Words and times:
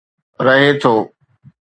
رهي 0.45 0.69
ٿو. 0.81 0.93